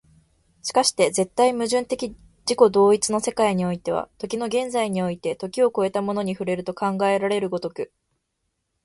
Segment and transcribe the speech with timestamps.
[0.63, 2.09] 而して絶対矛盾的
[2.49, 7.93] 自己同一の世界においては、時の現在において時を越えたものに触れると考えられる如く、